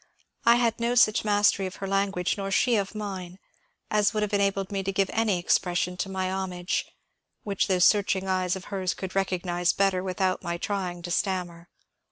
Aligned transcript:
I 0.47 0.55
had 0.55 0.79
no 0.79 0.95
such 0.95 1.23
mastery 1.23 1.67
of 1.67 1.75
her 1.75 1.85
lan 1.87 2.09
guage, 2.09 2.35
nor 2.35 2.49
she 2.49 2.75
of 2.75 2.95
mine, 2.95 3.37
as 3.91 4.15
would 4.15 4.23
have 4.23 4.33
enabled 4.33 4.71
me 4.71 4.81
to 4.81 4.91
give 4.91 5.11
any 5.13 5.37
expression 5.37 5.95
to 5.97 6.09
my 6.09 6.27
homage, 6.31 6.85
which 7.43 7.67
those 7.67 7.85
searching 7.85 8.27
eyes 8.27 8.55
of 8.55 8.65
hers 8.73 8.95
could 8.95 9.13
recognize 9.15 9.73
better 9.73 10.01
without 10.01 10.41
my 10.41 10.57
trying 10.57 11.03
to 11.03 11.11
stammer. 11.11 11.69